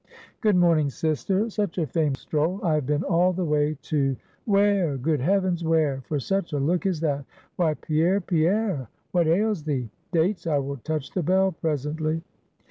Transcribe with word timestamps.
'Good 0.41 0.55
morning, 0.55 0.89
sister; 0.89 1.47
Such 1.51 1.77
a 1.77 1.85
famous 1.85 2.21
stroll! 2.21 2.59
I 2.63 2.73
have 2.73 2.87
been 2.87 3.03
all 3.03 3.33
the 3.33 3.45
way 3.45 3.77
to' 3.83 4.15
'Where? 4.45 4.97
good 4.97 5.19
heavens! 5.19 5.63
where? 5.63 6.01
for 6.07 6.19
such 6.19 6.53
a 6.53 6.57
look 6.59 6.87
as 6.87 7.01
that! 7.01 7.23
why, 7.55 7.75
Pierre, 7.75 8.19
Pierre? 8.19 8.87
what 9.11 9.27
ails 9.27 9.63
thee? 9.65 9.91
Dates, 10.11 10.47
I 10.47 10.57
will 10.57 10.77
touch 10.77 11.11
the 11.11 11.21
bell 11.21 11.51
presently.' 11.51 12.23